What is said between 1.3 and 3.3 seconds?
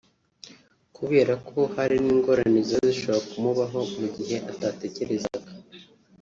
ko hari n’ingorane ziba zishobora